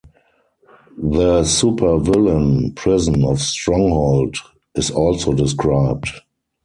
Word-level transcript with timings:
The 0.97 1.41
supervillain 1.43 2.75
prison 2.75 3.23
of 3.23 3.39
Stronghold 3.39 4.35
is 4.73 4.89
also 4.89 5.31
described. 5.33 6.07